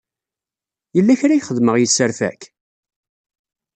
[0.95, 2.41] Yella kra i xedmeɣ yesserfa-k?